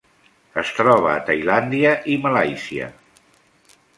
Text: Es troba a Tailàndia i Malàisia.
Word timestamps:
Es 0.61 0.71
troba 0.77 1.11
a 1.11 1.19
Tailàndia 1.27 1.93
i 2.13 2.17
Malàisia. 2.25 2.87